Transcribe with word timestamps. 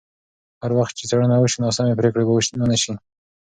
هر 0.61 0.71
وخت 0.79 0.93
چې 0.99 1.03
څېړنه 1.09 1.35
وشي، 1.39 1.57
ناسمې 1.65 1.93
پرېکړې 1.99 2.23
به 2.27 2.33
ونه 2.59 2.77
شي. 2.83 2.93